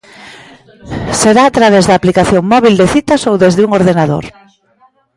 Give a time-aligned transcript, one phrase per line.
[1.19, 4.25] Será a través da aplicación móbil de citas ou desde un ordenador.